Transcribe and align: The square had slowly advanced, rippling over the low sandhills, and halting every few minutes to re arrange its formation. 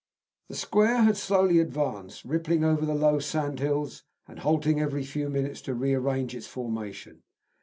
The 0.47 0.55
square 0.55 1.03
had 1.03 1.15
slowly 1.15 1.59
advanced, 1.59 2.25
rippling 2.25 2.63
over 2.63 2.87
the 2.87 2.95
low 2.95 3.19
sandhills, 3.19 4.01
and 4.27 4.39
halting 4.39 4.79
every 4.81 5.03
few 5.03 5.29
minutes 5.29 5.61
to 5.69 5.75
re 5.75 5.93
arrange 5.93 6.33
its 6.35 6.47
formation. 6.47 7.21